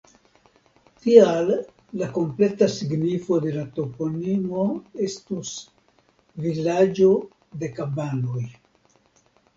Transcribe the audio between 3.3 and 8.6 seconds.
de la toponimo estus "vilaĝo de kabanoj".